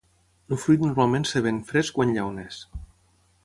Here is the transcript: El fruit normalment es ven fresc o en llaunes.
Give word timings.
El 0.55 0.59
fruit 0.61 0.85
normalment 0.85 1.27
es 1.29 1.35
ven 1.49 1.59
fresc 1.69 1.99
o 2.03 2.07
en 2.09 2.17
llaunes. 2.19 2.59